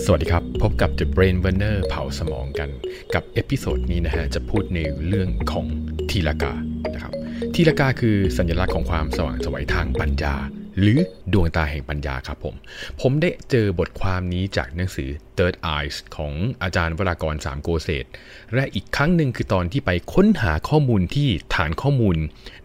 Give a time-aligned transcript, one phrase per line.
[0.00, 2.70] สวัสดีครับ พบกับ The Brain Burner เผาสมองกัน
[3.14, 5.66] กับ episode นี้นะฮะ จะพูดในเรื่องของ
[6.10, 6.52] ทีลากา
[6.94, 7.12] นะครับ
[7.54, 10.34] ทีลากาคือสัญลักษณ์ของความสว่างไสวทางปัญญา
[10.80, 10.98] หรือ
[11.32, 12.54] ดวงตาแห่งปัญญาครับผม
[13.00, 16.32] ผมได้เจอบทความนี้จากหนังสือ Third Eyes ของ
[16.62, 18.04] อาจารย์วรากรณ์ สามโกเศศ
[18.54, 22.16] และอีกครั้งหนึ่งคือตอนที่ไปค้นหาข้อมูลที่ฐานข้อมูล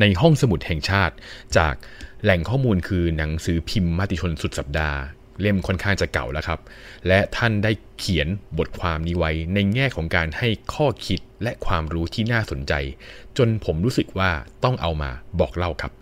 [0.00, 1.14] ในห้องสมุดแห่งชาติ
[1.56, 1.74] จาก
[2.22, 5.00] แหล่งข้อมูลคือหนังสือพิมพ์มติชนสุดสัปดาห์
[5.40, 6.60] เล่มค่อนข้างจะเก่าแล้วครับ
[7.06, 12.72] และท่านได้เขียนบทความนี้ไว้ในแง่ของการให้ข้อคิดและความรู้ที่น่าสนใจ
[13.36, 14.30] จนผมรู้สึกว่า
[14.64, 15.10] ต้องเอามา
[15.40, 15.92] บอกเล่าครับ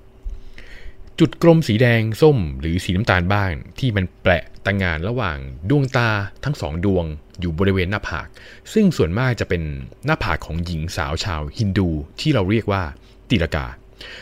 [1.18, 5.38] จุดกลมสีแดงส้มหรือสีน้ำตาลบ้าง ที่มันแปะต่างงานระหว่าง
[5.70, 6.10] ดวงตา
[6.44, 7.04] ทั้งสองดวง
[7.40, 8.26] อยู่บริเวณหน้าผาก
[8.72, 9.62] ซึ่งส่วนมากจะเป็น
[10.04, 11.88] หน้าผากของหญิงสาวชาวฮินดู
[12.20, 12.82] ที่เราเรียกว่า
[13.30, 13.66] ตีลกา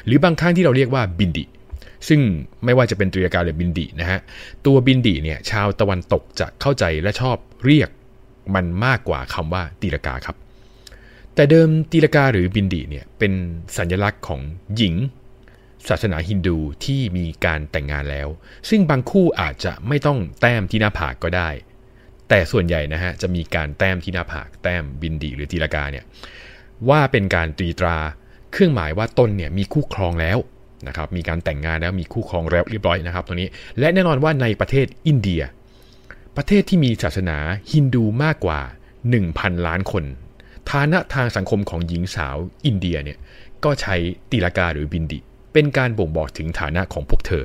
[0.06, 1.45] หรือบางครั้งที่เราเรียกว่าบินดิ
[2.09, 2.21] ซึ่ง
[2.65, 4.20] ไม่ว่าจะเป็นตรียกาหรือบินดีนะฮะ
[4.67, 7.91] ตัวบินดีเนี่ยชาวตะวันตกจะเข้าใจและชอบเรียก
[8.55, 10.37] มันมากกว่าคำว่าตีลกาครับ
[11.34, 13.33] แต่เดิมตีลกาหรือบินดีเนี่ยเป็น
[13.77, 14.41] สัญลักษณ์ของ
[14.77, 14.95] หญิง
[15.89, 18.29] ศาสนาฮินดูที่มีการแต่งงานแล้ว
[18.69, 21.51] ซึ่งบางคู่อาจจะไม่ต้องแต้มที่หน้าผากก็ได้
[22.29, 26.05] แต่ส่วนใหญ่นะฮะจะมีการแต้มที่หน้าผากแต้มบินดีหรือตีลกาเนี่ย
[26.89, 27.98] ว่าเป็นการตรีตรา
[28.53, 30.39] เครื่องหมายว่าตนเนี่ยมีคู่ครองแล้ว
[30.89, 35.42] นะครับมีการแต่งงานแล้วมีคู่ครองแล้วเรียบร้อยนะครับตรงนี้ และแน่นอนว่าในประเทศอินเดีย
[36.36, 37.36] ประเทศที่มีศาสนา
[37.73, 38.61] ฮินดูมากกว่า
[39.12, 40.05] 1,000 ล้านคน
[40.70, 42.36] ฐานะทางสังคมของหญิงสาว
[42.67, 43.19] อินเดียเนี่ย
[43.64, 43.95] ก็ใช้
[44.31, 45.19] ตีลากาหรือบินดิ
[45.53, 47.45] เป็นการบ่งบอกถึงฐานะของพวกเธอ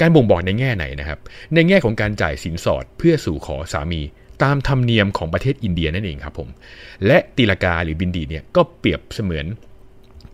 [0.00, 1.18] การบ่งบอกในแง่ไหนนะครับ
[1.54, 4.00] ในแง่ของการจ่ายสินสอดเพื่อสู่ขอสามี
[4.42, 6.48] ตามธรรมเนียมของประเทศอินเดียนั่นเองครับผม
[7.06, 9.46] และตีลากาหรือบินดีเนี่ยก็เปรียบเสมือน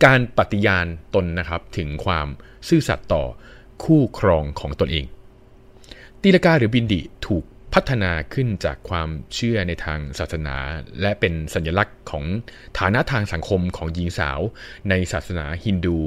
[0.05, 2.27] การปฏิญาณตนนะครับถึงความ
[2.67, 3.23] ซื่อสัตย์ต่อ
[3.83, 5.05] คู่ครองของตนเอง
[6.21, 10.55] ตีลกาหรือบินดิถูกพัฒนาขึ้นจากความเชื่อในทางศาสนา
[11.01, 12.25] และเป็นสัญลักษณ์ของ
[12.79, 14.39] ฐานะทางสังคมของหญิงสาว
[14.89, 15.99] ในศาสนาฮินดู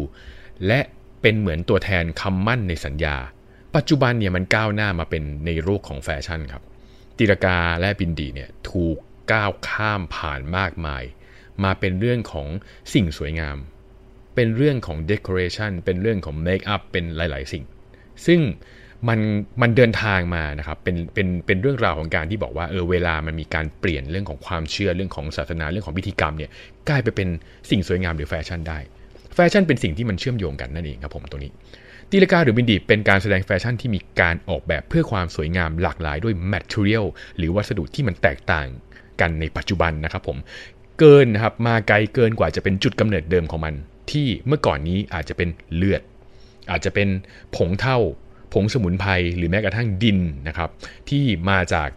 [0.67, 0.81] และ
[1.23, 3.17] เป็นเหมือนตัวแทนคำมั่นในสัญญา
[3.75, 6.63] ปัจจุบันเนี่ยมันก้าวหน้ามาเป็นในโลกของแฟชั่นครับ
[7.19, 8.97] ตีลกาและบินดีเนี่ยถูก
[9.33, 11.03] ก้าวข้ามผ่านมากมาย
[11.65, 12.49] มาเป็นเรื่องของ
[12.93, 13.57] สิ่งสวยงาม
[14.37, 17.65] เป็นเรื่องของ decoration เป็นเรื่องของ make up เป็นหลาย ๆ สิ่ง
[18.27, 18.41] ซึ่ง
[19.09, 19.21] มัน
[19.63, 26.51] มันเดินทางมานะครับเป็นเป็นเป็นเรื่องราวของการที่บอกว่าเออเวลามันมีการเปลี่ยนเรื่องของความเชื่อเรื่องของศาสนาเรื่องของพิธีกรรมเนี่ย
[26.89, 27.29] กลายไปเป็น
[27.71, 28.79] สิ่งสวยงามหรือแฟชั่นได้
[29.35, 31.53] แฟชั่นเป็นสิ่งที่มันเชื่อมโยงกันนั่นเองครับผมตรงนี้
[32.11, 38.67] ตีลกาหรือบินดีเป็นการแสดงแฟชั่นที่มีการออกแบบเพื่อความสวยงามหลากหลายด้วย material หรือวัสดุที่มันแตกต่าง
[39.21, 40.39] กันในปัจจุบันนะครับผม
[40.99, 43.75] เกินนะครับมาไกลเกินกว่าจะเป็นจุดกำเนิดเดิมของมัน
[44.11, 46.03] ที่เมื่อก่อนนี้อาจจะเป็นเลือด
[46.71, 47.09] อาจจะเป็น
[47.57, 47.99] ผงเท่า
[48.55, 50.19] ผงสมุนไพรหรือแม้กระทั่งดิน
[50.49, 50.71] นะครับ
[51.09, 51.89] ที่มาจาก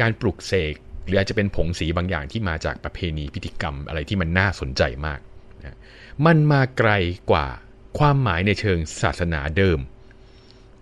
[0.00, 0.74] การปลุกเสก
[1.06, 5.20] หรืออาจจะเป็นผงสีบางอย่างที่มาจากประเพณีพิธีกรรมอะไรที่มันน่าสนใจมาก
[5.64, 5.76] นะ
[6.26, 6.90] มันมาไกล
[7.30, 7.46] กว่า
[7.98, 9.78] ความหมายในเชิงศาสนาเดิม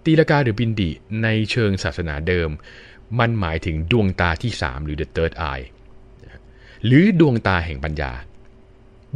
[0.04, 0.90] ตีลกาหรือบินดี
[1.22, 2.50] ในเชิงศาสนาเดิม
[3.18, 5.66] มันหมายถึงดวงตาที่ 3 หรือ the third eye
[6.84, 8.12] หรือดวงตาแห่งปัญญา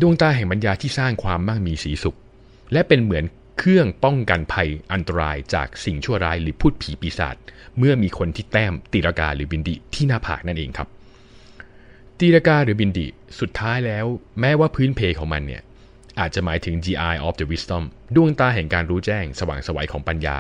[0.01, 2.17] ดวงตาแห่งปัญญาที่สร้างความมั่งมีสีสุข
[2.73, 3.25] และเป็นเหมือน
[3.59, 7.37] เครื่องป้องกันภัยอันตรายจากสิ่งชั่วร้ายหรือพูดผีปีศาจ
[7.79, 10.89] เมื่อมีคนที่แต้มตีรากาหรือบินดิที่หน้าผากนั่นเองครับ
[12.19, 13.07] ตีรากาหรือบินดิ
[13.41, 14.07] สุดท้ายแล้ว
[14.41, 15.63] แม้ว่าพื้นเพของมันเนี่ย
[16.21, 17.85] อาจจะหมายถึง GI of the wisdom
[18.15, 20.39] ดวงตาแห่งการรู้แจ้งสว่างสวัยของปัญญา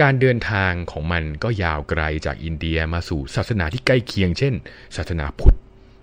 [0.00, 4.54] การเดินทางของมันก็ยาวไกลจากอินเดียมาสู่ศาสนาที่ใกล้เคียง เช่น
[4.96, 5.56] ศาสนาพุทธ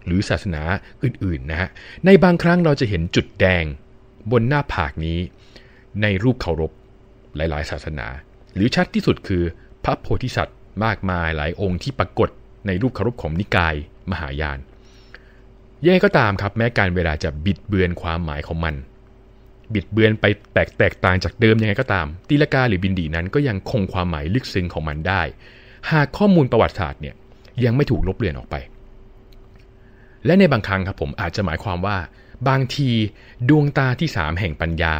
[0.07, 0.62] หรือศาสนา
[1.03, 1.69] อื่นๆนะฮะ
[2.06, 3.66] ในบางครั้งเราจะเห็นจุดแดง
[4.31, 5.19] บนหน้าผากนี้
[6.01, 6.72] ในรูปเคารพ
[7.35, 8.07] หลายๆ ศาสนา
[8.56, 9.44] หรือชัดที่สุดคือ
[9.84, 12.29] พระโพธิสัตว์มากมายหลายองค์ที่ปรากฏ
[12.68, 13.75] ในรูปเคารพของนิกาย
[14.12, 14.59] มหายาน
[15.84, 18.75] ยังไงก็ตามครับแม้การเวลาจะบิดเบือนความหมายของมัน
[19.74, 25.21] บิดเบือนไปแตกแตกต่างจากเดิมยังไงก็ตามตีลกาหรือบินดีนั้นก็ยังคงความหมายลึกซึ้งของมันได้
[25.92, 27.15] หากข้อมูลประวัติศาสตร์เนี่ย
[27.63, 28.56] ยังไม่ถูกลบเลือนออกไป
[30.25, 31.98] และในบางครั้งครับผมอาจจะหมายความว่า
[32.50, 32.90] บางที
[33.50, 34.96] ดวงตาที่ 3 แห่งปัญญา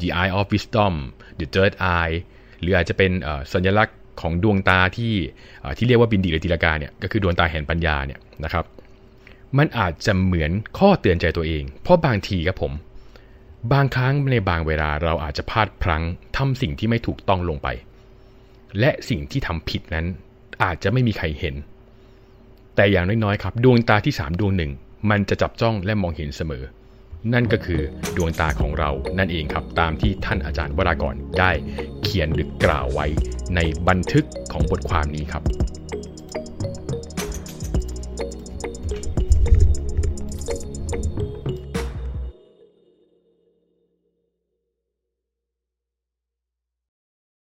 [0.00, 0.94] the eye of wisdom
[1.38, 2.16] the third eye
[2.60, 3.10] หรืออาจจะเป็น
[3.52, 5.14] สัญลักษณ์ของดวงตาที่
[5.78, 8.64] ที่เรียกว่าบินดีหรือตีลกาเนี่ยก็คือดวงตาแห่งปัญญาเนี่ยนะครับ
[9.58, 12.72] มันอาจจะเหมือนข้อเตือนใจตัวเอง เพราะบางทีครับผม
[13.72, 16.02] บางครั้งในบางเวลาเราอาจจะพลาดพลั้ง
[16.36, 17.68] ทำสิ่งที่ไม่ถูกต้องลงไป
[18.80, 20.06] และสิ่งที่ทำผิดนั้น
[20.62, 21.54] อาจจะไม่มีใครเห็น
[22.76, 24.72] แต่อย่างน้อยๆครับดวงตาที่ 3 ดวงหนึ่ง
[25.10, 26.64] มันจะจับจ้องและมองเห็นเสมอ
[27.32, 27.80] นั่นก็คือ
[28.16, 31.50] ดวงตาของเรานั่นเองครับตามที่ท่านอาจารย์วรากรได้
[32.02, 33.06] เขียนหรือกล่าวไว้
[33.54, 35.42] ในบันทึกของบทความนี้ครับ